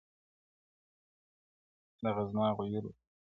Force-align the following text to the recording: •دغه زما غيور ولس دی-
•دغه 2.03 2.21
زما 2.29 2.45
غيور 2.57 2.83
ولس 2.85 2.95
دی- 3.01 3.07